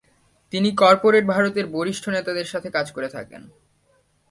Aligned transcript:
তিনি 0.53 0.69
কর্পোরেট 0.75 1.23
ভারতের 1.25 1.65
বরিষ্ঠ 1.67 2.03
নেতাদের 2.09 2.45
সাথে 2.45 2.69
কাজ 2.69 2.87
করে 2.91 3.09
থাকেন। 3.09 3.41